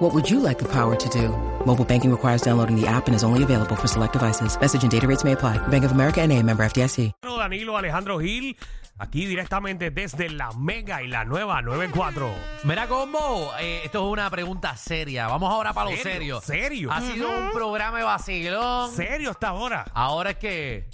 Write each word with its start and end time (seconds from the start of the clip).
What 0.00 0.14
would 0.14 0.30
you 0.30 0.40
like 0.40 0.58
the 0.58 0.64
power 0.64 0.96
to 0.96 1.08
do? 1.10 1.28
Mobile 1.66 1.84
banking 1.84 2.10
requires 2.10 2.40
downloading 2.40 2.74
the 2.74 2.86
app 2.86 3.06
and 3.06 3.14
is 3.14 3.22
only 3.22 3.42
available 3.42 3.76
for 3.76 3.86
select 3.86 4.14
devices. 4.14 4.58
Message 4.58 4.82
and 4.82 4.90
data 4.90 5.06
rates 5.06 5.24
may 5.24 5.32
apply. 5.32 5.58
Bank 5.68 5.84
of 5.84 5.92
America 5.92 6.22
and 6.22 6.32
a 6.32 6.42
member 6.42 6.64
FDIC. 6.64 7.12
Danilo 7.20 7.76
Alejandro 7.76 8.18
Gil, 8.18 8.56
aquí 8.98 9.26
directamente 9.26 9.90
desde 9.90 10.30
la 10.30 10.52
Mega 10.52 11.02
y 11.02 11.08
la 11.08 11.26
nueva 11.26 11.60
94. 11.60 12.32
Mira, 12.64 12.88
Combo, 12.88 13.52
eh, 13.60 13.82
esto 13.84 14.06
es 14.06 14.12
una 14.12 14.30
pregunta 14.30 14.74
seria. 14.74 15.26
Vamos 15.28 15.52
ahora 15.52 15.74
para 15.74 15.90
lo 15.90 15.96
¿Serio? 15.98 16.40
serio. 16.40 16.88
¿Serio? 16.88 16.92
Ha 16.92 17.02
sido 17.02 17.28
un 17.28 17.50
programa 17.52 17.98
de 17.98 18.04
vacilón. 18.04 18.90
¿Serio 18.92 19.32
hasta 19.32 19.48
ahora? 19.48 19.84
Ahora 19.92 20.30
es 20.30 20.36
que. 20.38 20.88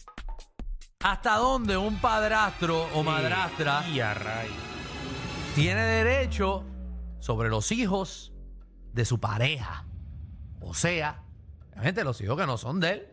¿Hasta 1.05 1.37
dónde 1.37 1.77
un 1.77 2.01
padrastro 2.01 2.89
o 2.93 3.05
madrastra 3.05 3.87
Y 3.89 4.01
a 4.01 4.17
tiene 5.55 5.81
derecho 5.81 6.65
sobre 7.21 7.49
los 7.49 7.71
hijos 7.71 8.33
de 8.97 9.05
su 9.05 9.21
pareja? 9.21 9.85
O 10.61 10.75
sea, 10.75 11.23
gente, 11.81 12.03
los 12.03 12.21
hijos 12.21 12.37
que 12.37 12.47
no 12.47 12.59
son 12.59 12.81
de 12.81 12.91
él. 12.91 13.09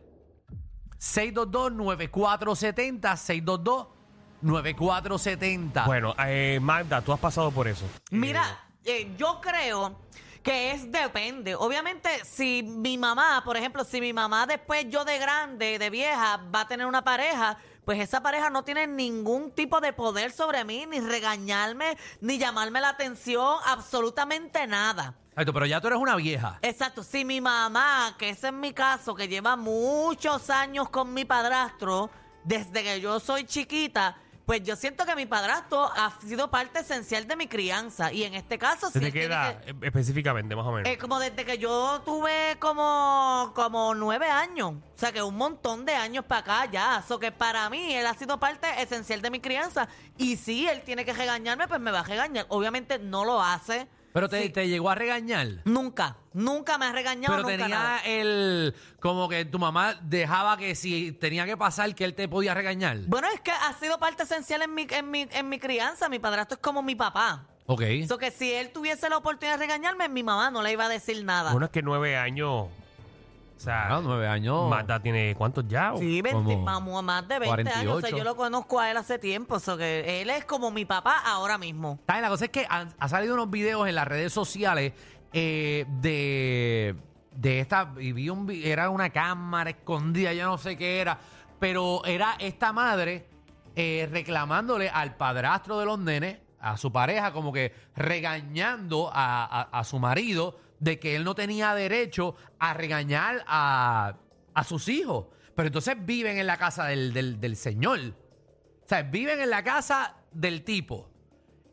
622-9470, 0.97 3.87
622-9470. 4.41 5.85
Bueno, 5.85 6.15
eh, 6.25 6.57
Magda, 6.61 7.01
tú 7.01 7.11
has 7.11 7.19
pasado 7.19 7.51
por 7.51 7.67
eso. 7.67 7.85
Mira, 8.09 8.65
eh, 8.85 9.13
yo 9.17 9.41
creo 9.41 9.99
que 10.41 10.71
es 10.71 10.89
depende. 10.89 11.55
Obviamente, 11.55 12.09
si 12.23 12.63
mi 12.63 12.97
mamá, 12.97 13.41
por 13.43 13.57
ejemplo, 13.57 13.83
si 13.83 13.99
mi 13.99 14.13
mamá 14.13 14.47
después 14.47 14.85
yo 14.89 15.03
de 15.03 15.19
grande, 15.19 15.77
de 15.77 15.89
vieja, 15.89 16.37
va 16.55 16.61
a 16.61 16.67
tener 16.67 16.85
una 16.85 17.03
pareja, 17.03 17.57
pues 17.85 17.99
esa 17.99 18.21
pareja 18.21 18.49
no 18.49 18.63
tiene 18.63 18.87
ningún 18.87 19.51
tipo 19.51 19.81
de 19.81 19.93
poder 19.93 20.31
sobre 20.31 20.63
mí, 20.63 20.85
ni 20.85 20.99
regañarme, 20.99 21.97
ni 22.21 22.37
llamarme 22.37 22.81
la 22.81 22.89
atención, 22.89 23.57
absolutamente 23.65 24.65
nada. 24.67 25.15
Tú, 25.45 25.51
pero 25.51 25.65
ya 25.65 25.81
tú 25.81 25.87
eres 25.87 25.99
una 25.99 26.15
vieja. 26.15 26.59
Exacto, 26.61 27.03
si 27.03 27.25
mi 27.25 27.41
mamá, 27.41 28.15
que 28.19 28.29
ese 28.29 28.47
es 28.47 28.53
mi 28.53 28.71
caso, 28.71 29.15
que 29.15 29.27
lleva 29.27 29.55
muchos 29.55 30.49
años 30.49 30.89
con 30.89 31.13
mi 31.13 31.25
padrastro, 31.25 32.09
desde 32.43 32.83
que 32.83 33.01
yo 33.01 33.19
soy 33.19 33.45
chiquita, 33.45 34.15
pues 34.45 34.61
yo 34.63 34.75
siento 34.75 35.05
que 35.05 35.15
mi 35.15 35.25
padrastro 35.25 35.85
ha 35.85 36.11
sido 36.19 36.51
parte 36.51 36.79
esencial 36.79 37.27
de 37.27 37.35
mi 37.35 37.47
crianza. 37.47 38.11
Y 38.11 38.23
en 38.23 38.33
este 38.33 38.57
caso, 38.57 38.87
sí. 38.91 38.99
¿Desde 38.99 39.11
qué 39.13 39.23
edad 39.25 39.61
que- 39.61 39.71
eh, 39.71 39.75
específicamente, 39.83 40.55
más 40.55 40.65
o 40.65 40.71
menos? 40.71 40.89
eh, 40.91 40.97
como 40.97 41.17
desde 41.19 41.45
que 41.45 41.57
yo 41.57 42.01
tuve 42.03 42.57
como, 42.59 43.51
como 43.55 43.95
nueve 43.95 44.27
años. 44.29 44.73
O 44.73 44.97
sea, 44.99 45.11
que 45.11 45.21
un 45.23 45.35
montón 45.37 45.85
de 45.85 45.93
años 45.95 46.25
para 46.25 46.41
acá 46.41 46.71
ya. 46.71 47.03
So 47.07 47.19
que 47.19 47.31
para 47.31 47.69
mí 47.69 47.93
él 47.93 48.05
ha 48.05 48.13
sido 48.15 48.39
parte 48.39 48.67
esencial 48.81 49.21
de 49.21 49.29
mi 49.29 49.39
crianza. 49.39 49.87
Y 50.17 50.35
si 50.37 50.67
él 50.67 50.81
tiene 50.83 51.05
que 51.05 51.13
regañarme, 51.13 51.67
pues 51.67 51.79
me 51.79 51.91
va 51.91 52.01
a 52.01 52.03
regañar. 52.03 52.45
Obviamente 52.49 52.99
no 52.99 53.23
lo 53.25 53.41
hace. 53.41 53.87
Pero 54.13 54.29
te, 54.29 54.43
Sí. 54.43 54.49
te 54.49 54.67
llegó 54.67 54.89
a 54.91 54.95
regañar. 54.95 55.47
Nunca, 55.65 56.17
nunca 56.33 56.77
me 56.77 56.85
ha 56.85 56.91
regañado. 56.91 57.33
Pero 57.35 57.43
nunca 57.49 57.57
tenía 57.63 57.75
nada. 57.79 57.99
el. 58.05 58.75
Como 58.99 59.27
que 59.27 59.43
tu 59.45 59.57
mamá 59.59 59.95
dejaba 60.03 60.55
que 60.57 60.75
si 60.75 61.11
tenía 61.13 61.45
que 61.45 61.57
pasar, 61.57 61.93
que 61.95 62.05
él 62.05 62.13
te 62.13 62.27
podía 62.27 62.53
regañar. 62.53 62.97
Bueno, 63.07 63.27
es 63.33 63.41
que 63.41 63.51
ha 63.51 63.73
sido 63.79 63.97
parte 63.99 64.23
esencial 64.23 64.61
en 64.61 64.73
mi, 64.75 64.85
en 64.89 65.09
mi, 65.11 65.27
en 65.31 65.49
mi 65.49 65.59
crianza. 65.59 66.09
Mi 66.09 66.19
padrastro 66.19 66.55
es 66.55 66.61
como 66.61 66.81
mi 66.83 66.95
papá. 66.95 67.47
Ok. 67.65 67.81
Eso 67.81 68.17
que 68.17 68.29
si 68.29 68.53
él 68.53 68.71
tuviese 68.71 69.09
la 69.09 69.17
oportunidad 69.17 69.57
de 69.57 69.65
regañarme, 69.65 70.07
mi 70.09 70.21
mamá 70.21 70.51
no 70.51 70.61
le 70.61 70.71
iba 70.73 70.85
a 70.85 70.89
decir 70.89 71.23
nada. 71.23 71.51
Bueno, 71.51 71.65
es 71.65 71.71
que 71.71 71.81
nueve 71.81 72.15
años. 72.15 72.67
O 73.63 73.65
sea, 73.65 73.95
Ah, 73.95 74.01
nueve 74.03 74.27
años. 74.27 74.69
Magda 74.69 74.99
tiene 74.99 75.33
cuántos 75.35 75.65
ya? 75.69 75.93
Sí, 75.97 76.21
20, 76.21 76.31
como 76.31 76.65
vamos, 76.65 77.01
más 77.03 77.25
de 77.27 77.39
20 77.39 77.61
años. 77.61 77.95
O 77.95 78.01
sea, 78.01 78.09
48. 78.09 78.17
yo 78.17 78.23
lo 78.25 78.35
conozco 78.35 78.77
a 78.79 78.91
él 78.91 78.97
hace 78.97 79.17
tiempo. 79.19 79.57
So 79.59 79.77
que 79.77 80.21
él 80.21 80.29
es 80.29 80.43
como 80.43 80.69
mi 80.69 80.83
papá 80.83 81.19
ahora 81.25 81.57
mismo. 81.57 81.97
Está 82.01 82.13
bien, 82.15 82.23
La 82.23 82.29
cosa 82.29 82.45
es 82.45 82.51
que 82.51 82.65
han, 82.69 82.93
ha 82.99 83.07
salido 83.07 83.33
unos 83.35 83.49
videos 83.49 83.87
en 83.87 83.95
las 83.95 84.05
redes 84.05 84.33
sociales 84.33 84.91
eh, 85.31 85.85
de, 86.01 86.95
de 87.35 87.59
esta. 87.61 87.93
Y 87.99 88.11
vi 88.11 88.29
un 88.29 88.45
vi- 88.47 88.65
era 88.69 88.89
una 88.89 89.09
cámara 89.11 89.69
escondida, 89.69 90.33
yo 90.33 90.45
no 90.45 90.57
sé 90.57 90.75
qué 90.77 90.99
era. 90.99 91.17
Pero 91.59 92.03
era 92.03 92.35
esta 92.39 92.73
madre 92.73 93.27
eh, 93.77 94.09
reclamándole 94.11 94.89
al 94.89 95.15
padrastro 95.15 95.79
de 95.79 95.85
los 95.85 95.97
nenes, 95.99 96.37
a 96.59 96.75
su 96.75 96.91
pareja, 96.91 97.31
como 97.31 97.53
que 97.53 97.73
regañando 97.95 99.09
a, 99.13 99.45
a- 99.45 99.79
a 99.79 99.83
su 99.85 99.99
marido 99.99 100.57
de 100.83 100.99
que 100.99 101.15
él 101.15 101.23
no 101.23 101.33
tenía 101.33 101.73
derecho 101.73 102.35
a 102.59 102.73
regañar 102.73 103.43
a, 103.47 104.17
a 104.53 104.63
sus 104.63 104.87
hijos. 104.89 105.27
Pero 105.55 105.67
entonces 105.67 105.95
viven 105.99 106.37
en 106.37 106.47
la 106.47 106.57
casa 106.57 106.85
del, 106.85 107.13
del, 107.13 107.39
del 107.39 107.55
señor. 107.55 107.99
O 107.99 108.87
sea, 108.87 109.03
viven 109.03 109.39
en 109.39 109.49
la 109.49 109.63
casa 109.63 110.15
del 110.31 110.63
tipo. 110.63 111.09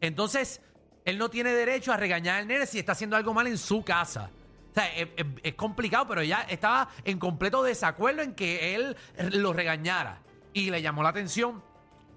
Entonces, 0.00 0.60
él 1.04 1.18
no 1.18 1.28
tiene 1.28 1.50
derecho 1.52 1.92
a 1.92 1.96
regañar 1.96 2.40
al 2.40 2.46
nene 2.46 2.66
si 2.66 2.78
está 2.78 2.92
haciendo 2.92 3.16
algo 3.16 3.34
mal 3.34 3.46
en 3.46 3.58
su 3.58 3.82
casa. 3.82 4.30
O 4.70 4.74
sea, 4.74 4.94
es, 4.94 5.08
es- 5.16 5.26
es 5.42 5.54
complicado, 5.54 6.06
pero 6.06 6.20
ella 6.20 6.46
estaba 6.48 6.88
en 7.04 7.18
completo 7.18 7.62
desacuerdo 7.64 8.22
en 8.22 8.34
que 8.34 8.74
él 8.76 8.96
lo 9.32 9.52
regañara. 9.52 10.22
Y 10.52 10.70
le 10.70 10.82
llamó 10.82 11.02
la 11.02 11.08
atención 11.08 11.62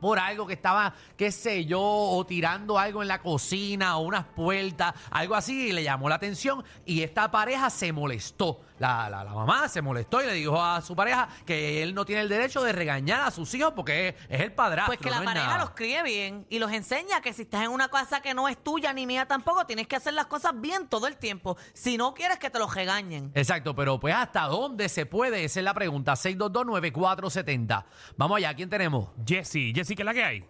por 0.03 0.19
algo 0.19 0.45
que 0.45 0.51
estaba, 0.51 0.93
qué 1.15 1.31
sé 1.31 1.63
yo, 1.63 1.79
o 1.81 2.25
tirando 2.25 2.77
algo 2.77 3.01
en 3.01 3.07
la 3.07 3.21
cocina 3.21 3.95
o 3.95 4.01
unas 4.01 4.25
puertas, 4.25 4.93
algo 5.09 5.33
así, 5.33 5.69
y 5.69 5.71
le 5.71 5.81
llamó 5.81 6.09
la 6.09 6.15
atención. 6.15 6.61
Y 6.85 7.03
esta 7.03 7.31
pareja 7.31 7.69
se 7.69 7.93
molestó. 7.93 8.59
La, 8.83 9.09
la- 9.09 9.23
la 9.23 9.33
mamá 9.33 9.69
se 9.69 9.81
molestó 9.81 10.21
y 10.21 10.25
le 10.25 10.33
dijo 10.33 10.61
a 10.61 10.81
su 10.81 10.93
pareja 10.95 11.29
que 11.45 11.81
él 11.81 11.95
no 11.95 12.03
tiene 12.05 12.21
el 12.21 12.27
derecho 12.29 12.61
de 12.63 12.73
regañar 12.73 13.21
a 13.21 13.31
sus 13.31 13.53
hijos 13.53 13.71
porque 13.73 14.09
es, 14.09 14.15
es 14.27 14.41
el 14.41 14.51
padrastro. 14.51 14.87
Pues 14.95 14.99
que 14.99 15.09
la 15.09 15.15
no 15.17 15.21
es 15.23 15.27
pareja 15.27 15.45
nada. 15.47 15.59
los 15.59 15.69
críe 15.71 16.03
bien 16.03 16.45
y 16.49 16.59
los 16.59 16.71
enseña 16.71 17.21
que 17.21 17.31
si 17.31 17.43
estás 17.43 17.63
en 17.63 17.69
una 17.71 17.87
casa 17.87 18.21
que 18.21 18.33
no 18.33 18.47
es 18.49 18.61
tuya 18.61 18.91
ni 18.91 19.05
mía 19.05 19.25
tampoco, 19.25 19.65
tienes 19.65 19.87
que 19.87 19.95
hacer 19.95 20.13
las 20.13 20.25
cosas 20.25 20.59
bien 20.59 20.87
todo 20.89 21.07
el 21.07 21.15
tiempo. 21.17 21.55
Si 21.73 21.97
no 21.97 22.13
quieres 22.13 22.39
que 22.39 22.49
te 22.49 22.59
los 22.59 22.73
regañen. 22.75 23.31
Exacto, 23.35 23.73
pero 23.75 23.99
pues 23.99 24.13
hasta 24.15 24.41
dónde 24.47 24.89
se 24.89 25.05
puede, 25.05 25.43
esa 25.45 25.59
es 25.59 25.63
la 25.63 25.73
pregunta. 25.73 26.13
6229470. 26.13 27.85
Vamos 28.17 28.37
allá, 28.37 28.53
¿quién 28.53 28.69
tenemos? 28.69 29.09
Jessy, 29.25 29.71
Jessy, 29.73 29.95
¿qué 29.95 30.01
es 30.01 30.05
la 30.05 30.13
que 30.13 30.23
hay? 30.23 30.45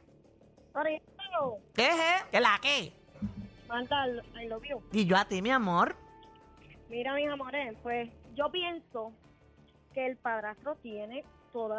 Oreo, 0.74 1.00
Eje, 1.76 2.26
¿qué 2.32 2.40
la 2.42 2.60
qué? 2.62 2.94
Marta, 3.68 4.08
I 4.42 4.48
love 4.48 4.64
you. 4.70 4.82
Y 4.92 5.06
yo 5.06 5.18
a 5.18 5.26
ti, 5.26 5.42
mi 5.42 5.52
amor. 5.52 5.96
Mira, 6.90 7.14
mis 7.16 7.28
amores, 7.30 7.76
pues 7.82 8.10
yo 8.36 8.52
pienso 8.52 9.14
que 9.94 10.06
el 10.08 10.18
padrastro 10.18 10.76
tiene 10.82 11.24
todo 11.52 11.76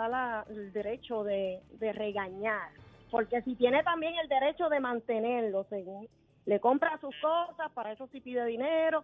el 0.48 0.72
derecho 0.72 1.24
de, 1.24 1.60
de 1.80 1.92
regañar. 1.92 2.68
Porque 3.10 3.42
si 3.42 3.54
tiene 3.56 3.82
también 3.82 4.14
el 4.22 4.28
derecho 4.28 4.68
de 4.68 4.80
mantenerlo, 4.80 5.66
según 5.68 6.08
le 6.46 6.60
compra 6.60 6.98
sus 7.00 7.14
cosas, 7.20 7.70
para 7.72 7.92
eso 7.92 8.08
sí 8.12 8.20
pide 8.20 8.44
dinero, 8.44 9.02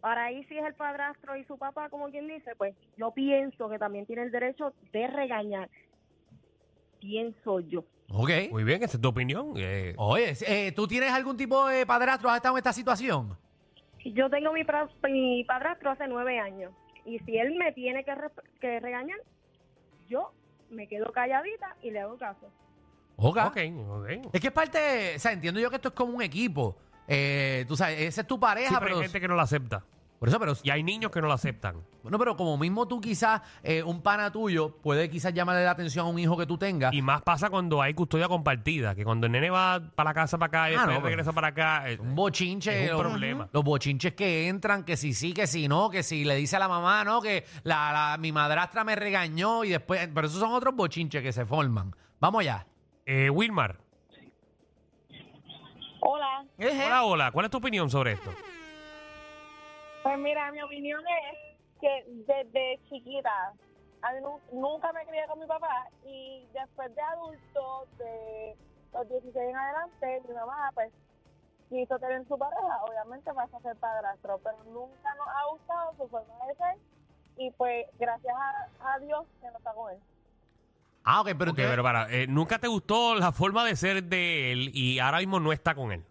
para 0.00 0.24
ahí 0.24 0.44
si 0.44 0.58
es 0.58 0.64
el 0.64 0.74
padrastro 0.74 1.36
y 1.36 1.44
su 1.44 1.56
papá, 1.58 1.88
como 1.88 2.08
quien 2.10 2.26
dice, 2.28 2.54
pues 2.56 2.74
yo 2.96 3.12
pienso 3.12 3.68
que 3.68 3.78
también 3.78 4.06
tiene 4.06 4.22
el 4.22 4.30
derecho 4.32 4.72
de 4.92 5.06
regañar. 5.06 5.68
Pienso 7.00 7.60
yo. 7.60 7.84
Ok. 8.10 8.30
Muy 8.50 8.64
bien, 8.64 8.82
esa 8.82 8.96
es 8.96 9.00
tu 9.00 9.08
opinión. 9.08 9.54
Eh, 9.56 9.94
Oye, 9.96 10.34
eh, 10.46 10.72
¿tú 10.72 10.86
tienes 10.86 11.10
algún 11.12 11.36
tipo 11.36 11.66
de 11.66 11.84
padrastro? 11.86 12.28
¿Has 12.30 12.36
estado 12.36 12.54
en 12.56 12.58
esta 12.58 12.72
situación? 12.72 13.36
Yo 14.04 14.28
tengo 14.28 14.52
mi, 14.52 14.62
pra- 14.64 14.88
mi 15.08 15.44
padrastro 15.44 15.90
hace 15.90 16.06
nueve 16.08 16.38
años 16.38 16.72
y 17.04 17.18
si 17.20 17.36
él 17.38 17.54
me 17.56 17.72
tiene 17.72 18.04
que, 18.04 18.14
re- 18.14 18.30
que 18.60 18.80
regañar, 18.80 19.18
yo 20.08 20.32
me 20.70 20.86
quedo 20.88 21.12
calladita 21.12 21.76
y 21.82 21.90
le 21.90 22.00
hago 22.00 22.16
caso. 22.18 22.50
Ok. 23.16 23.36
ok, 23.46 23.58
ok. 23.88 24.08
Es 24.32 24.40
que 24.40 24.46
es 24.48 24.52
parte, 24.52 25.16
o 25.16 25.18
sea, 25.18 25.32
entiendo 25.32 25.60
yo 25.60 25.68
que 25.70 25.76
esto 25.76 25.88
es 25.88 25.94
como 25.94 26.14
un 26.14 26.22
equipo. 26.22 26.76
Eh, 27.08 27.64
tú 27.68 27.76
sabes, 27.76 28.00
esa 28.00 28.22
es 28.22 28.26
tu 28.26 28.38
pareja, 28.40 28.68
Sí, 28.68 28.74
pero 28.78 28.86
pero... 28.86 28.96
hay 28.98 29.02
gente 29.04 29.20
que 29.20 29.28
no 29.28 29.34
la 29.34 29.42
acepta. 29.42 29.84
Por 30.22 30.28
eso, 30.28 30.38
pero... 30.38 30.52
Y 30.62 30.70
hay 30.70 30.84
niños 30.84 31.10
que 31.10 31.20
no 31.20 31.26
la 31.26 31.34
aceptan. 31.34 31.82
Bueno, 32.04 32.16
pero 32.16 32.36
como 32.36 32.56
mismo 32.56 32.86
tú 32.86 33.00
quizás, 33.00 33.42
eh, 33.64 33.82
un 33.82 34.02
pana 34.02 34.30
tuyo 34.30 34.76
puede 34.80 35.10
quizás 35.10 35.34
llamarle 35.34 35.64
la 35.64 35.72
atención 35.72 36.06
a 36.06 36.08
un 36.10 36.16
hijo 36.20 36.36
que 36.36 36.46
tú 36.46 36.56
tengas. 36.56 36.94
Y 36.94 37.02
más 37.02 37.22
pasa 37.22 37.50
cuando 37.50 37.82
hay 37.82 37.92
custodia 37.92 38.28
compartida, 38.28 38.94
que 38.94 39.02
cuando 39.04 39.26
el 39.26 39.32
nene 39.32 39.50
va 39.50 39.80
para 39.96 40.10
la 40.10 40.14
casa 40.14 40.38
para 40.38 40.46
acá 40.46 40.70
y 40.70 40.74
Ah, 40.74 40.76
después 40.76 40.94
no, 40.94 41.02
pero- 41.02 41.08
regresa 41.08 41.32
para 41.32 41.48
acá. 41.48 41.90
eh, 41.90 41.98
un 42.00 42.14
bochinche. 42.14 42.84
Es 42.84 42.90
un 42.92 42.98
los- 42.98 43.06
problema. 43.08 43.48
Los 43.52 43.64
bochinches 43.64 44.14
que 44.14 44.46
entran, 44.46 44.84
que 44.84 44.96
si 44.96 45.12
sí, 45.12 45.32
que 45.34 45.48
si 45.48 45.66
no, 45.66 45.90
que 45.90 46.04
si 46.04 46.24
le 46.24 46.36
dice 46.36 46.54
a 46.54 46.60
la 46.60 46.68
mamá, 46.68 47.02
no, 47.02 47.20
que 47.20 47.44
la, 47.64 47.90
la- 47.92 48.16
mi 48.16 48.30
madrastra 48.30 48.84
me 48.84 48.94
regañó 48.94 49.64
y 49.64 49.70
después. 49.70 50.08
Pero 50.14 50.28
esos 50.28 50.38
son 50.38 50.52
otros 50.52 50.76
bochinches 50.76 51.20
que 51.20 51.32
se 51.32 51.44
forman. 51.44 51.96
Vamos 52.20 52.42
allá. 52.42 52.64
eh, 53.06 53.28
Wilmar, 53.28 53.76
Hola, 56.00 56.44
hola, 56.58 57.02
hola. 57.04 57.30
¿Cuál 57.32 57.46
es 57.46 57.50
tu 57.50 57.58
opinión 57.58 57.90
sobre 57.90 58.12
esto? 58.12 58.30
Pues 60.02 60.18
mira, 60.18 60.50
mi 60.52 60.62
opinión 60.62 61.00
es 61.06 61.38
que 61.80 62.04
desde 62.26 62.80
chiquita 62.88 63.52
a 64.02 64.12
mí 64.12 64.20
nu- 64.20 64.40
nunca 64.52 64.92
me 64.92 65.04
crié 65.06 65.24
con 65.28 65.38
mi 65.38 65.46
papá 65.46 65.86
y 66.04 66.46
después 66.52 66.94
de 66.94 67.00
adulto, 67.02 67.86
de 67.98 68.56
los 68.92 69.08
16 69.08 69.36
en 69.50 69.56
adelante, 69.56 70.22
mi 70.28 70.34
mamá 70.34 70.70
pues 70.74 70.92
quiso 71.68 71.98
tener 71.98 72.26
su 72.26 72.36
pareja, 72.36 72.84
obviamente 72.84 73.32
pasa 73.32 73.56
a 73.56 73.60
ser 73.60 73.76
padrastro, 73.76 74.38
pero 74.42 74.58
nunca 74.64 75.14
nos 75.14 75.28
ha 75.28 75.50
gustado 75.52 75.94
su 75.96 76.08
forma 76.08 76.34
de 76.46 76.54
ser 76.56 76.76
y 77.38 77.50
pues 77.52 77.86
gracias 77.98 78.34
a, 78.36 78.92
a 78.94 78.98
Dios 78.98 79.24
que 79.40 79.50
no 79.50 79.56
está 79.58 79.72
con 79.72 79.92
él. 79.92 79.98
Ah, 81.04 81.20
ok, 81.22 81.28
pero 81.38 81.50
Ok, 81.52 81.58
usted- 81.58 81.68
pero 81.68 81.82
para, 81.82 82.10
eh, 82.12 82.26
¿nunca 82.28 82.58
te 82.58 82.68
gustó 82.68 83.14
la 83.14 83.32
forma 83.32 83.64
de 83.64 83.74
ser 83.76 84.02
de 84.04 84.52
él 84.52 84.70
y 84.74 84.98
ahora 84.98 85.18
mismo 85.18 85.40
no 85.40 85.52
está 85.52 85.74
con 85.74 85.92
él? 85.92 86.04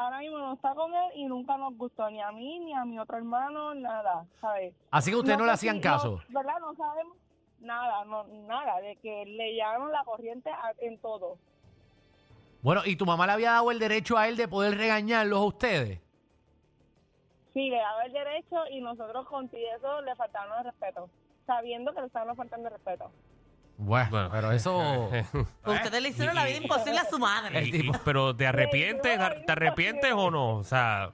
Ahora 0.00 0.18
mismo 0.20 0.38
no 0.38 0.54
está 0.54 0.74
con 0.74 0.94
él 0.94 1.10
y 1.14 1.26
nunca 1.26 1.58
nos 1.58 1.76
gustó 1.76 2.08
ni 2.08 2.22
a 2.22 2.32
mí 2.32 2.58
ni 2.60 2.72
a 2.72 2.86
mi 2.86 2.98
otro 2.98 3.18
hermano, 3.18 3.74
nada, 3.74 4.24
¿sabes? 4.40 4.74
Así 4.90 5.10
que 5.10 5.16
ustedes 5.18 5.36
no, 5.38 5.44
le 5.44 5.52
hacían 5.52 5.76
si- 5.76 5.82
caso. 5.82 6.22
no, 6.30 6.38
¿Verdad? 6.40 6.58
No 6.58 6.74
sabemos 6.74 7.18
nada, 7.58 8.04
no, 8.06 8.24
nada, 8.24 8.80
de 8.80 8.96
que 8.96 9.26
le 9.26 9.52
llevaron 9.52 9.92
la 9.92 10.02
corriente 10.04 10.48
a- 10.50 10.72
en 10.78 10.96
todo. 11.00 11.36
Bueno, 12.62 12.80
¿y 12.86 12.96
tu 12.96 13.04
mamá 13.04 13.26
le 13.26 13.32
había 13.32 13.50
dado 13.52 13.70
el 13.70 13.78
derecho 13.78 14.16
a 14.16 14.26
él 14.26 14.38
de 14.38 14.48
poder 14.48 14.78
regañarlos 14.78 15.38
a 15.38 15.44
ustedes? 15.44 16.00
Sí, 17.52 17.68
le 17.68 17.76
daba 17.76 18.04
el 18.04 18.12
derecho 18.12 18.56
y 18.70 18.80
nosotros 18.80 19.26
con 19.28 19.50
eso 19.52 20.00
le 20.00 20.16
faltaban 20.16 20.58
el 20.60 20.64
respeto, 20.64 21.10
sabiendo 21.46 21.92
que 21.92 22.00
le 22.00 22.06
estaban 22.06 22.34
faltando 22.36 22.68
el 22.68 22.74
respeto. 22.74 23.10
Bueno, 23.82 24.10
Bueno. 24.10 24.28
pero 24.30 24.52
eso... 24.52 25.10
Ustedes 25.66 26.02
le 26.02 26.08
hicieron 26.10 26.34
la 26.34 26.44
vida 26.44 26.58
imposible 26.58 26.98
a 26.98 27.04
su 27.06 27.18
madre. 27.18 27.62
Y- 27.64 27.88
y- 27.88 27.92
pero 28.04 28.36
¿te 28.36 28.46
arrepientes? 28.46 29.18
¿Te 29.46 29.52
arrepientes 29.52 30.12
o 30.12 30.30
no? 30.30 30.56
O 30.56 30.64
sea, 30.64 31.10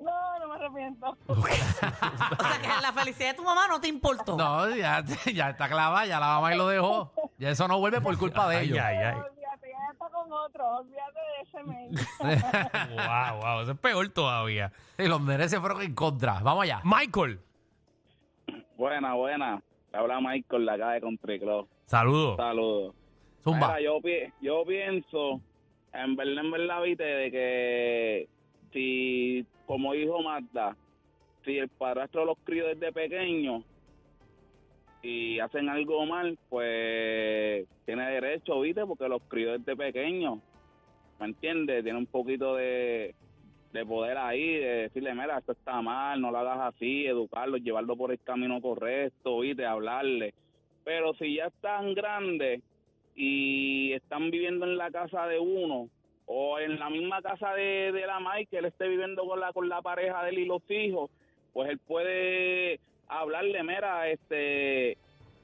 No, 0.00 0.38
no 0.40 0.48
me 0.48 0.54
arrepiento. 0.56 1.16
O 1.28 1.42
sea 1.46 2.58
que 2.60 2.82
la 2.82 2.92
felicidad 2.92 3.30
de 3.30 3.34
tu 3.34 3.44
mamá 3.44 3.66
no 3.68 3.80
te 3.80 3.86
importó. 3.88 4.36
No, 4.36 4.68
ya, 4.74 5.02
ya 5.32 5.50
está 5.50 5.68
clavada, 5.68 6.06
ya 6.06 6.18
la 6.18 6.26
mamá 6.26 6.54
y 6.54 6.58
lo 6.58 6.66
dejó. 6.68 7.12
Ya 7.38 7.50
eso 7.50 7.68
no 7.68 7.78
vuelve 7.78 8.00
por 8.00 8.18
culpa 8.18 8.48
de 8.48 8.56
ay, 8.56 8.66
ellos. 8.66 8.78
ay, 8.82 8.96
ay. 8.96 9.14
Olvídate, 9.14 9.70
ya 9.70 9.92
está 9.92 10.08
con 10.10 10.32
otro, 10.32 10.68
olvídate 10.78 11.20
de 11.20 11.42
ese 11.42 11.62
mail. 11.62 12.96
Wow, 12.96 13.40
wow, 13.40 13.60
eso 13.62 13.72
es 13.72 13.78
peor 13.78 14.08
todavía. 14.08 14.72
Y 14.98 15.06
los 15.06 15.20
nenes 15.20 15.50
se 15.52 15.60
fueron 15.60 15.82
en 15.82 15.94
contra. 15.94 16.40
Vamos 16.40 16.64
allá. 16.64 16.80
Michael, 16.84 17.40
Buena, 18.76 19.14
buena. 19.14 19.62
Habla 19.92 20.20
Michael, 20.20 20.66
la 20.66 20.74
acá 20.74 20.90
de 20.92 21.00
Country 21.00 21.40
Club. 21.40 21.66
saludos. 21.86 22.36
Saludos. 22.36 22.94
Zumba. 23.42 23.68
Mira, 23.68 23.80
yo, 23.80 24.00
pi- 24.00 24.32
yo 24.42 24.64
pienso, 24.66 25.40
en 25.92 26.16
verdad, 26.16 26.44
en 26.44 26.50
verdad, 26.50 26.82
viste, 26.82 27.04
de 27.04 27.30
que 27.30 28.28
si, 28.72 29.46
como 29.66 29.92
dijo 29.94 30.20
Magda, 30.22 30.76
si 31.44 31.56
el 31.58 31.68
padrastro 31.68 32.24
los 32.26 32.36
crió 32.44 32.66
desde 32.66 32.92
pequeño 32.92 33.62
y 35.02 35.38
hacen 35.38 35.68
algo 35.68 36.04
mal, 36.04 36.36
pues 36.50 37.66
tiene 37.86 38.10
derecho, 38.10 38.60
viste, 38.60 38.84
porque 38.84 39.08
los 39.08 39.22
crió 39.28 39.56
desde 39.56 39.76
pequeño. 39.76 40.40
¿Me 41.20 41.26
entiendes? 41.26 41.82
Tiene 41.84 41.98
un 41.98 42.06
poquito 42.06 42.54
de, 42.56 43.14
de 43.72 43.84
poder 43.84 44.16
ahí, 44.16 44.54
de 44.54 44.66
decirle, 44.82 45.14
mira, 45.14 45.38
esto 45.38 45.52
está 45.52 45.82
mal, 45.82 46.20
no 46.20 46.30
lo 46.30 46.38
hagas 46.38 46.74
así, 46.74 47.06
educarlo, 47.06 47.58
llevarlo 47.58 47.96
por 47.96 48.12
el 48.12 48.20
camino 48.20 48.60
correcto, 48.60 49.40
viste, 49.40 49.66
hablarle. 49.66 50.34
Pero 50.84 51.14
si 51.14 51.36
ya 51.36 51.46
están 51.46 51.94
grandes 51.94 52.62
y 53.14 53.92
están 53.92 54.30
viviendo 54.30 54.64
en 54.64 54.78
la 54.78 54.90
casa 54.90 55.26
de 55.26 55.38
uno 55.38 55.88
o 56.26 56.58
en 56.58 56.78
la 56.78 56.88
misma 56.88 57.20
casa 57.20 57.52
de, 57.54 57.92
de 57.92 58.06
la 58.06 58.20
Mike, 58.20 58.48
que 58.50 58.58
él 58.58 58.66
esté 58.66 58.88
viviendo 58.88 59.26
con 59.26 59.40
la, 59.40 59.52
con 59.52 59.68
la 59.68 59.82
pareja 59.82 60.22
de 60.24 60.30
él 60.30 60.38
y 60.38 60.44
los 60.46 60.62
hijos, 60.70 61.10
pues 61.52 61.70
él 61.70 61.78
puede 61.78 62.80
hablarle, 63.08 63.62
mira, 63.62 64.08
este, 64.08 64.96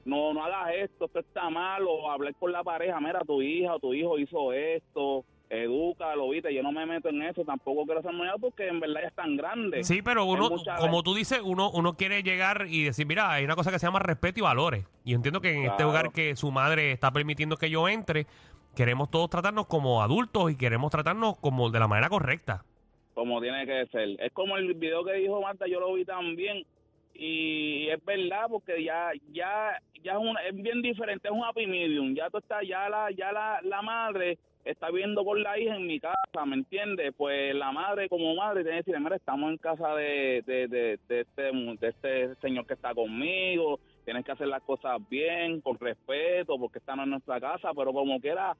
no, 0.05 0.33
no 0.33 0.43
hagas 0.43 0.75
esto, 0.75 1.05
esto 1.05 1.19
está 1.19 1.49
mal, 1.49 1.83
o 1.87 2.09
hablar 2.09 2.33
con 2.35 2.51
la 2.51 2.63
pareja, 2.63 2.99
mira, 2.99 3.21
tu 3.21 3.41
hija 3.41 3.75
o 3.75 3.79
tu 3.79 3.93
hijo 3.93 4.17
hizo 4.17 4.53
esto, 4.53 5.25
edúcalo, 5.49 6.29
viste, 6.29 6.53
yo 6.53 6.63
no 6.63 6.71
me 6.71 6.85
meto 6.85 7.09
en 7.09 7.21
eso, 7.21 7.43
tampoco 7.43 7.85
quiero 7.85 8.01
ser 8.01 8.13
muy 8.13 8.27
porque 8.39 8.67
en 8.67 8.79
verdad 8.79 9.01
ya 9.01 9.07
están 9.07 9.37
grandes. 9.37 9.87
Sí, 9.87 10.01
pero 10.01 10.25
uno, 10.25 10.49
como 10.79 11.03
tú 11.03 11.13
dices, 11.13 11.39
uno, 11.43 11.69
uno 11.71 11.95
quiere 11.95 12.23
llegar 12.23 12.65
y 12.69 12.83
decir, 12.83 13.05
mira, 13.05 13.31
hay 13.31 13.45
una 13.45 13.55
cosa 13.55 13.71
que 13.71 13.79
se 13.79 13.85
llama 13.85 13.99
respeto 13.99 14.39
y 14.39 14.43
valores. 14.43 14.85
Y 15.03 15.11
yo 15.11 15.17
entiendo 15.17 15.41
que 15.41 15.53
en 15.53 15.65
este 15.65 15.83
lugar 15.83 16.11
que 16.11 16.35
su 16.35 16.51
madre 16.51 16.91
está 16.91 17.11
permitiendo 17.11 17.57
que 17.57 17.69
yo 17.69 17.87
entre, 17.87 18.27
queremos 18.75 19.09
todos 19.11 19.29
tratarnos 19.29 19.67
como 19.67 20.01
adultos 20.01 20.51
y 20.51 20.57
queremos 20.57 20.91
tratarnos 20.91 21.37
como 21.37 21.69
de 21.69 21.79
la 21.79 21.87
manera 21.87 22.09
correcta. 22.09 22.65
como 23.13 23.41
tiene 23.41 23.65
que 23.65 23.85
ser. 23.91 24.09
Es 24.19 24.31
como 24.33 24.57
el 24.57 24.73
video 24.73 25.03
que 25.03 25.13
dijo 25.13 25.41
Marta, 25.41 25.65
yo 25.67 25.79
lo 25.79 25.93
vi 25.93 26.05
también 26.05 26.65
y 27.13 27.87
es 27.87 28.03
verdad 28.03 28.47
porque 28.49 28.83
ya 28.83 29.11
ya 29.31 29.81
ya 30.05 30.13
es, 30.13 30.19
una- 30.19 30.41
es 30.41 30.55
bien 30.55 30.81
diferente, 30.81 31.27
es 31.27 31.33
un 31.33 31.43
happy 31.43 31.65
medium. 31.67 32.13
Ya 32.15 32.29
tú 32.29 32.37
estás 32.37 32.65
ya 32.67 32.87
la 32.89 33.11
ya 33.11 33.31
la, 33.33 33.59
la 33.63 33.81
madre 33.81 34.37
está 34.63 34.89
viendo 34.89 35.23
con 35.25 35.43
la 35.43 35.59
hija 35.59 35.75
en 35.75 35.85
mi 35.85 35.99
casa, 35.99 36.45
¿me 36.45 36.55
entiendes? 36.55 37.13
Pues 37.17 37.53
la 37.55 37.71
madre 37.71 38.07
como 38.09 38.33
madre 38.35 38.63
tiene 38.63 38.83
que 38.83 38.91
decir, 38.91 39.03
mira, 39.03 39.15
estamos 39.15 39.51
en 39.51 39.57
casa 39.57 39.93
de, 39.95 40.43
de, 40.45 40.67
de, 40.67 40.99
de 41.07 41.19
este, 41.21 41.41
de 41.51 41.87
este 41.87 42.35
señor 42.41 42.65
que 42.65 42.73
está 42.73 42.93
conmigo, 42.95 43.79
tienes 44.05 44.25
que 44.25 44.31
hacer 44.31 44.47
las 44.47 44.63
cosas 44.63 44.97
bien, 45.09 45.61
con 45.61 45.77
respeto, 45.77 46.57
porque 46.57 46.79
esta 46.79 46.95
no 46.95 47.03
es 47.03 47.09
nuestra 47.09 47.39
casa, 47.39 47.71
pero 47.75 47.93
como 47.93 48.19
quiera, 48.19 48.55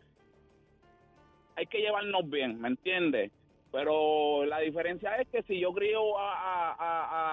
hay 1.55 1.65
que 1.65 1.79
llevarnos 1.79 2.29
bien, 2.29 2.59
¿me 2.61 2.67
entiendes? 2.67 3.31
Pero 3.75 4.45
la 4.45 4.59
diferencia 4.59 5.17
es 5.17 5.27
que 5.27 5.43
si 5.43 5.59
yo 5.59 5.73
crío 5.73 6.17
a, 6.17 6.31
a- 6.71 6.75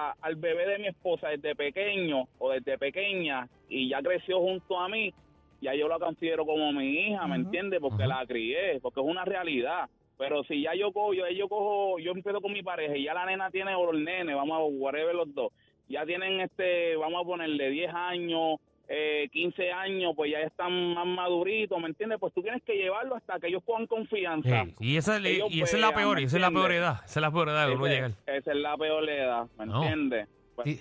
a- 0.09 0.15
al 0.21 0.35
bebé 0.35 0.67
de 0.67 0.77
mi 0.79 0.87
esposa 0.87 1.29
desde 1.29 1.55
pequeño 1.55 2.27
o 2.37 2.51
desde 2.51 2.77
pequeña 2.77 3.47
y 3.69 3.87
ya 3.87 4.01
creció 4.01 4.41
junto 4.41 4.77
a 4.77 4.89
mí, 4.89 5.13
ya 5.61 5.73
yo 5.73 5.87
la 5.87 5.97
considero 5.99 6.45
como 6.45 6.73
mi 6.73 6.85
hija, 7.07 7.25
¿me 7.27 7.37
entiendes? 7.37 7.79
Porque 7.79 8.05
la 8.05 8.25
crié, 8.25 8.81
porque 8.81 8.99
es 8.99 9.05
una 9.05 9.23
realidad. 9.23 9.85
Pero 10.17 10.43
si 10.43 10.61
ya 10.61 10.75
yo 10.75 10.91
cojo, 10.91 11.13
yo, 11.13 11.29
yo 11.29 11.47
cojo, 11.47 11.97
yo 11.99 12.11
empiezo 12.11 12.41
con 12.41 12.51
mi 12.51 12.61
pareja 12.61 12.97
y 12.97 13.03
ya 13.05 13.13
la 13.13 13.25
nena 13.25 13.49
tiene 13.49 13.73
o 13.75 13.91
el 13.91 14.03
nene, 14.03 14.35
vamos 14.35 14.57
a 14.59 14.63
whatever 14.63 15.15
los 15.15 15.33
dos, 15.33 15.53
ya 15.87 16.05
tienen 16.05 16.41
este, 16.41 16.97
vamos 16.97 17.21
a 17.23 17.25
ponerle 17.25 17.69
10 17.69 17.93
años, 17.93 18.59
eh, 18.87 19.29
15 19.31 19.71
años, 19.71 20.13
pues 20.15 20.31
ya 20.31 20.39
están 20.39 20.93
más 20.93 21.05
maduritos, 21.05 21.79
¿me 21.79 21.87
entiendes? 21.87 22.19
Pues 22.19 22.33
tú 22.33 22.41
tienes 22.41 22.61
que 22.63 22.73
llevarlo 22.75 23.15
hasta 23.15 23.39
que 23.39 23.47
ellos 23.47 23.63
cojan 23.65 23.87
confianza. 23.87 24.65
Sí, 24.65 24.75
y 24.79 24.97
esa, 24.97 25.19
y 25.19 25.61
esa 25.61 25.75
es 25.77 25.81
la 25.81 25.93
peor, 25.93 26.15
¿me 26.17 26.21
y 26.21 26.25
esa 26.25 26.37
es 26.37 26.41
la 26.41 26.49
peor 26.51 26.71
entiendes? 26.71 26.89
edad. 26.97 27.05
Esa 27.05 27.19
es 27.19 27.21
la 27.21 27.31
peor 27.31 27.49
edad 27.49 27.67
de 27.67 27.73
uno 27.75 27.87
llegar. 27.87 28.11
Esa 28.25 28.51
es 28.51 28.57
la 28.57 28.77
peor 28.77 29.09
edad, 29.09 29.47
¿me 29.57 29.65
No. 29.65 29.83
entiendes? 29.83 30.27
Pues, 30.55 30.67
Sí, 30.67 30.75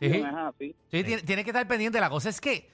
sí, 0.00 0.10
sí. 0.14 0.20
no 0.22 0.28
es 0.28 0.34
así. 0.54 0.74
Sí, 0.90 1.04
tiene, 1.04 1.22
tiene 1.22 1.44
que 1.44 1.50
estar 1.50 1.68
pendiente. 1.68 2.00
La 2.00 2.10
cosa 2.10 2.28
es 2.30 2.40
que. 2.40 2.68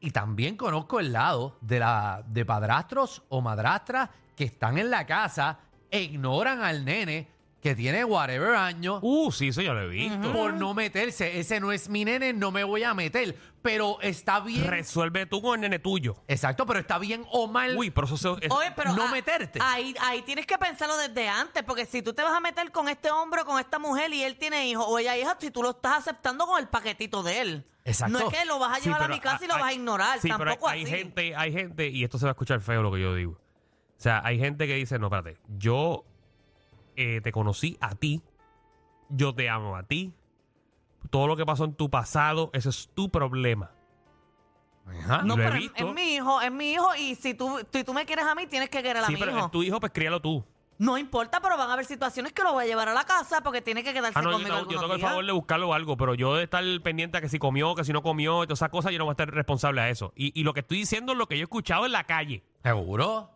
Y 0.00 0.10
también 0.10 0.56
conozco 0.56 0.98
el 1.00 1.12
lado 1.12 1.56
de, 1.60 1.78
la, 1.78 2.24
de 2.26 2.44
padrastros 2.44 3.22
o 3.28 3.40
madrastras 3.40 4.10
que 4.36 4.44
están 4.44 4.76
en 4.78 4.90
la 4.90 5.06
casa 5.06 5.60
e 5.90 6.02
ignoran 6.02 6.60
al 6.62 6.84
nene 6.84 7.28
que 7.62 7.76
tiene 7.76 8.04
whatever 8.04 8.56
años 8.56 8.98
Uh, 9.02 9.30
sí, 9.30 9.48
eso 9.48 9.62
ya 9.62 9.72
lo 9.72 9.82
he 9.82 9.86
visto. 9.88 10.32
por 10.32 10.52
no 10.52 10.74
meterse. 10.74 11.38
Ese 11.38 11.60
no 11.60 11.70
es 11.70 11.88
mi 11.88 12.04
nene, 12.04 12.32
no 12.32 12.50
me 12.50 12.64
voy 12.64 12.82
a 12.82 12.92
meter. 12.92 13.36
Pero 13.62 14.00
está 14.00 14.40
bien. 14.40 14.66
Resuelve 14.66 15.26
tú 15.26 15.40
con 15.40 15.54
el 15.54 15.60
nene 15.60 15.78
tuyo. 15.78 16.16
Exacto, 16.26 16.66
pero 16.66 16.80
está 16.80 16.98
bien 16.98 17.24
o 17.30 17.46
mal. 17.46 17.76
Uy, 17.78 17.90
pero 17.90 18.08
eso 18.08 18.16
se- 18.16 18.44
es- 18.46 18.50
Oye, 18.52 18.72
pero 18.74 18.92
no 18.94 19.04
ah, 19.04 19.12
meterte. 19.12 19.60
Ahí, 19.62 19.94
ahí 20.00 20.22
tienes 20.22 20.44
que 20.44 20.58
pensarlo 20.58 20.96
desde 20.96 21.28
antes, 21.28 21.62
porque 21.62 21.86
si 21.86 22.02
tú 22.02 22.12
te 22.12 22.22
vas 22.24 22.32
a 22.34 22.40
meter 22.40 22.72
con 22.72 22.88
este 22.88 23.12
hombre 23.12 23.42
o 23.42 23.44
con 23.46 23.60
esta 23.60 23.78
mujer 23.78 24.12
y 24.12 24.24
él 24.24 24.36
tiene 24.36 24.66
hijos 24.68 24.84
o 24.88 24.98
ella 24.98 25.16
hija, 25.16 25.36
si 25.40 25.52
tú 25.52 25.62
lo 25.62 25.70
estás 25.70 25.98
aceptando 25.98 26.44
con 26.46 26.58
el 26.58 26.66
paquetito 26.68 27.22
de 27.22 27.40
él. 27.42 27.66
Exacto. 27.84 28.18
No 28.18 28.28
es 28.28 28.36
que 28.38 28.44
lo 28.44 28.58
vas 28.58 28.72
a 28.72 28.80
Sí, 28.80 28.86
llevar 28.86 29.02
a 29.02 29.04
pero 29.04 29.14
mi 29.14 29.20
casa 29.20 29.44
y 29.44 29.46
lo 29.48 29.54
hay- 29.54 29.60
vas 29.60 29.70
a 29.70 29.72
ignorar, 29.74 30.18
sí, 30.20 30.28
pero 30.36 30.38
tampoco 30.50 30.68
hay, 30.68 30.82
así. 30.82 30.92
hay 30.92 30.98
gente, 30.98 31.36
hay 31.36 31.52
gente, 31.52 31.86
y 31.88 32.02
esto 32.02 32.18
se 32.18 32.24
va 32.24 32.30
a 32.30 32.32
escuchar 32.32 32.60
feo 32.60 32.82
lo 32.82 32.90
que 32.92 33.00
yo 33.00 33.14
digo. 33.14 33.32
O 33.34 34.02
sea, 34.02 34.20
hay 34.24 34.38
gente 34.40 34.66
que 34.66 34.74
dice, 34.74 34.98
no, 34.98 35.06
espérate, 35.06 35.38
yo 35.58 36.04
eh, 36.96 37.20
te 37.22 37.32
conocí 37.32 37.76
a 37.80 37.94
ti, 37.94 38.22
yo 39.08 39.34
te 39.34 39.48
amo 39.48 39.76
a 39.76 39.82
ti, 39.84 40.12
todo 41.10 41.26
lo 41.26 41.36
que 41.36 41.44
pasó 41.46 41.64
en 41.64 41.74
tu 41.74 41.90
pasado, 41.90 42.50
ese 42.52 42.68
es 42.70 42.90
tu 42.94 43.10
problema. 43.10 43.70
Ajá. 44.86 45.22
No, 45.22 45.36
lo 45.36 45.42
he 45.42 45.46
pero 45.46 45.56
es, 45.56 45.62
visto. 45.62 45.88
es 45.88 45.94
mi 45.94 46.14
hijo, 46.14 46.40
es 46.40 46.50
mi 46.52 46.72
hijo 46.72 46.88
y 46.96 47.14
si 47.14 47.34
tú, 47.34 47.58
si 47.72 47.84
tú 47.84 47.94
me 47.94 48.04
quieres 48.04 48.24
a 48.24 48.34
mí, 48.34 48.46
tienes 48.46 48.68
que 48.68 48.82
querer 48.82 49.02
a 49.02 49.06
sí, 49.06 49.12
mi 49.14 49.18
pero 49.18 49.32
hijo. 49.36 49.46
es 49.46 49.50
tu 49.50 49.62
hijo, 49.62 49.78
pues 49.80 49.92
críalo 49.92 50.20
tú. 50.20 50.44
No 50.78 50.98
importa, 50.98 51.40
pero 51.40 51.56
van 51.56 51.70
a 51.70 51.74
haber 51.74 51.84
situaciones 51.84 52.32
que 52.32 52.42
lo 52.42 52.54
voy 52.54 52.64
a 52.64 52.66
llevar 52.66 52.88
a 52.88 52.94
la 52.94 53.04
casa 53.04 53.40
porque 53.42 53.62
tiene 53.62 53.84
que 53.84 53.92
quedarse 53.92 54.18
Ah, 54.18 54.22
no, 54.22 54.30
yo, 54.30 54.36
conmigo 54.38 54.56
tengo- 54.56 54.70
yo 54.70 54.78
algunos 54.78 54.82
tengo 54.82 54.94
el 54.94 55.00
días. 55.00 55.10
favor 55.10 55.26
de 55.26 55.32
buscarlo 55.32 55.68
o 55.68 55.74
algo, 55.74 55.96
pero 55.96 56.14
yo 56.14 56.34
de 56.34 56.42
estar 56.44 56.64
pendiente 56.82 57.18
a 57.18 57.20
que 57.20 57.28
si 57.28 57.38
comió, 57.38 57.76
que 57.76 57.84
si 57.84 57.92
no 57.92 58.02
comió, 58.02 58.42
y 58.42 58.46
todas 58.46 58.58
esas 58.58 58.70
cosas, 58.70 58.90
yo 58.90 58.98
no 58.98 59.04
voy 59.04 59.12
a 59.12 59.14
estar 59.14 59.30
responsable 59.30 59.80
a 59.80 59.90
eso. 59.90 60.12
Y, 60.16 60.38
y 60.38 60.42
lo 60.42 60.52
que 60.54 60.60
estoy 60.60 60.78
diciendo 60.78 61.12
es 61.12 61.18
lo 61.18 61.26
que 61.28 61.36
yo 61.36 61.42
he 61.42 61.44
escuchado 61.44 61.86
en 61.86 61.92
la 61.92 62.04
calle. 62.04 62.42
¿Seguro? 62.64 63.30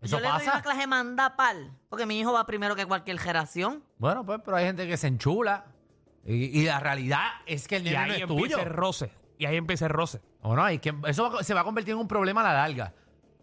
¿Eso 0.00 0.16
Yo 0.16 0.20
le 0.20 0.28
doy 0.28 0.38
pasa? 0.38 0.52
una 0.52 0.62
clase 0.62 0.86
mandapal, 0.86 1.72
porque 1.90 2.06
mi 2.06 2.18
hijo 2.18 2.32
va 2.32 2.46
primero 2.46 2.74
que 2.74 2.86
cualquier 2.86 3.18
generación. 3.18 3.84
Bueno, 3.98 4.24
pues, 4.24 4.40
pero 4.44 4.56
hay 4.56 4.64
gente 4.66 4.86
que 4.88 4.96
se 4.96 5.06
enchula. 5.08 5.66
Y, 6.24 6.60
y 6.60 6.64
la 6.64 6.80
realidad 6.80 7.24
es 7.46 7.66
que 7.68 7.76
el 7.76 7.82
Y 7.86 7.90
nene 7.90 7.96
no 7.96 8.02
ahí 8.04 8.10
es 8.16 8.20
empieza 8.22 8.56
tuyo. 8.56 8.58
el 8.60 8.70
roce. 8.74 9.10
Y 9.38 9.46
ahí 9.46 9.56
empieza 9.56 9.86
el 9.86 9.90
roce. 9.92 10.20
O 10.42 10.54
no, 10.54 10.62
hay 10.64 10.78
que, 10.78 10.94
eso 11.06 11.30
va- 11.30 11.42
se 11.42 11.52
va 11.54 11.60
a 11.60 11.64
convertir 11.64 11.92
en 11.92 11.98
un 12.00 12.08
problema 12.08 12.40
a 12.40 12.44
la 12.44 12.52
larga. 12.54 12.92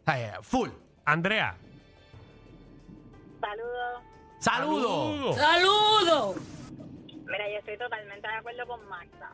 O 0.02 0.04
sea, 0.06 0.20
eh, 0.20 0.40
full. 0.42 0.70
Andrea. 1.06 1.56
Saludos. 3.40 4.04
¡Saludos! 4.40 5.36
Saludos. 5.36 6.36
Mira, 7.26 7.50
yo 7.52 7.58
estoy 7.60 7.78
totalmente 7.78 8.28
de 8.28 8.34
acuerdo 8.36 8.66
con 8.68 8.88
Magda. 8.88 9.32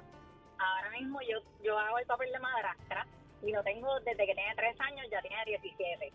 ahora 0.57 0.89
mismo 0.91 1.19
yo, 1.21 1.39
yo 1.63 1.77
hago 1.77 1.99
el 1.99 2.05
papel 2.05 2.31
de 2.31 2.39
madrastra 2.39 3.05
y 3.45 3.51
lo 3.51 3.61
tengo 3.63 3.99
desde 3.99 4.25
que 4.25 4.33
tiene 4.33 4.55
tres 4.55 4.79
años, 4.79 5.05
ya 5.11 5.21
tiene 5.21 5.43
17. 5.45 6.13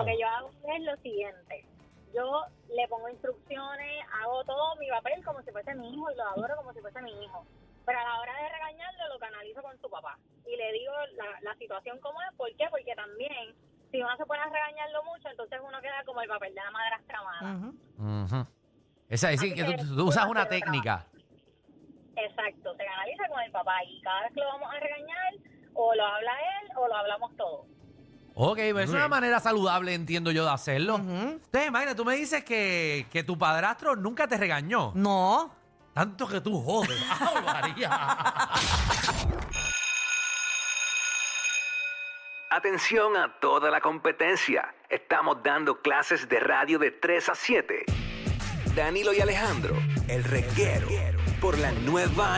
Lo 0.00 0.04
que 0.04 0.18
yo 0.18 0.28
hago 0.28 0.50
es 0.50 0.82
lo 0.82 0.96
siguiente. 0.98 1.66
Yo 2.14 2.44
le 2.68 2.86
pongo 2.88 3.08
instrucciones, 3.08 4.04
hago 4.22 4.44
todo 4.44 4.76
mi 4.76 4.88
papel 4.88 5.24
como 5.24 5.42
si 5.42 5.50
fuese 5.50 5.74
mi 5.74 5.92
hijo 5.92 6.10
y 6.10 6.14
lo 6.16 6.22
adoro 6.22 6.56
como 6.56 6.72
si 6.72 6.80
fuese 6.80 7.02
mi 7.02 7.24
hijo. 7.24 7.44
Pero 7.84 7.98
a 7.98 8.04
la 8.04 8.20
hora 8.20 8.32
de 8.40 8.48
regañarlo 8.48 9.08
lo 9.12 9.18
canalizo 9.18 9.62
con 9.62 9.78
su 9.80 9.90
papá. 9.90 10.16
Y 10.46 10.56
le 10.56 10.72
digo 10.72 10.92
la, 11.16 11.40
la 11.42 11.54
situación 11.56 11.98
como 12.00 12.20
es. 12.22 12.36
¿Por 12.36 12.48
qué? 12.56 12.66
Porque 12.70 12.94
también, 12.94 13.54
si 13.90 14.00
uno 14.00 14.16
se 14.16 14.24
pone 14.26 14.40
a 14.42 14.46
regañarlo 14.46 15.02
mucho, 15.04 15.28
entonces 15.28 15.60
uno 15.66 15.80
queda 15.80 16.02
como 16.04 16.20
el 16.22 16.28
papel 16.28 16.54
de 16.54 16.60
la 16.62 16.70
madrastra 16.70 17.22
mala. 17.22 17.56
Ujú. 17.56 18.24
Ujú. 18.24 18.46
Esa 19.08 19.30
es 19.32 19.40
decir, 19.40 19.54
que 19.54 19.66
que 19.66 19.76
tú, 19.82 19.96
tú 19.96 20.08
usas 20.08 20.26
una 20.26 20.46
técnica. 20.46 21.06
Exacto, 22.16 22.76
se 22.76 22.84
canaliza 22.84 23.28
con 23.28 23.40
el 23.40 23.50
papá. 23.50 23.82
Y 23.84 24.00
cada 24.02 24.22
vez 24.22 24.32
que 24.32 24.40
lo 24.40 24.46
vamos 24.46 24.72
a 24.72 24.78
regañar, 24.78 25.34
o 25.74 25.94
lo 25.94 26.06
habla 26.06 26.32
él 26.62 26.70
o 26.76 26.88
lo 26.88 26.94
hablamos 26.94 27.36
todos. 27.36 27.66
Ok, 28.36 28.58
pues 28.72 28.88
es 28.88 28.90
una 28.90 29.06
manera 29.06 29.38
saludable, 29.38 29.94
entiendo 29.94 30.32
yo, 30.32 30.44
de 30.44 30.50
hacerlo. 30.50 30.96
Entonces, 30.96 31.68
imagínate, 31.68 31.94
tú 31.94 32.04
me 32.04 32.16
dices 32.16 32.44
que, 32.44 33.06
que 33.10 33.22
tu 33.22 33.38
padrastro 33.38 33.94
nunca 33.94 34.26
te 34.26 34.36
regañó. 34.36 34.90
No. 34.94 35.54
Tanto 35.92 36.26
que 36.26 36.40
tú 36.40 36.60
jodes. 36.60 37.00
¡Ave 37.20 37.40
María! 37.46 37.90
Atención 42.50 43.16
a 43.16 43.32
toda 43.40 43.70
la 43.70 43.80
competencia. 43.80 44.74
Estamos 44.88 45.38
dando 45.44 45.80
clases 45.80 46.28
de 46.28 46.40
radio 46.40 46.78
de 46.80 46.90
3 46.90 47.28
a 47.28 47.34
7. 47.36 47.84
Danilo 48.74 49.12
y 49.12 49.20
Alejandro, 49.20 49.76
el 50.08 50.24
reguero, 50.24 50.88
por 51.40 51.56
la 51.58 51.70
nueva 51.70 52.36